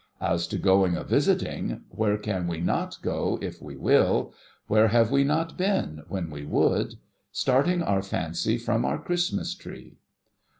[0.19, 4.33] As to going a visiting, where can we not go, if we will;
[4.65, 6.95] where have we not been, when we would;
[7.31, 9.99] starting our fancy from our Christmas Tree